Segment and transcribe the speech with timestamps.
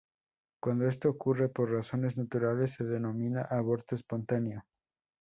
[0.59, 4.65] Cuando esto ocurre por razones naturales se denomina aborto espontáneo.